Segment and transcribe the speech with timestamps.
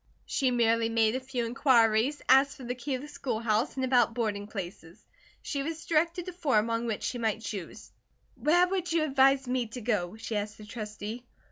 [0.25, 4.15] She merely made a few inquiries, asked for the key of the schoolhouse, and about
[4.15, 5.05] boarding places.
[5.43, 7.91] She was directed to four among which she might choose.
[8.33, 11.23] "Where would you advise me to go?" she asked the Trustee.